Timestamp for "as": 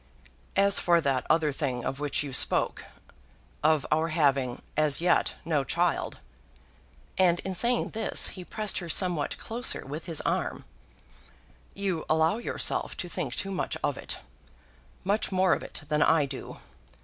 0.55-0.79, 4.75-4.99